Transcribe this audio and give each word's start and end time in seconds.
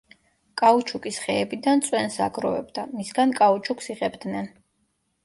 კაუჩუკის 0.59 1.19
ხეებიდან 1.25 1.83
წვენს 1.87 2.17
აგროვებდა 2.29 2.87
მისგან 2.95 3.35
კაუჩუკს 3.41 3.91
იღებდნენ. 3.97 4.49